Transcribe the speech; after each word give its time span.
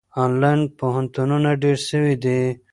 آنلاین 0.23 0.61
پوهنتونونه 0.77 1.49
ډېر 1.63 1.77
سوي 1.89 2.15
دي. 2.23 2.39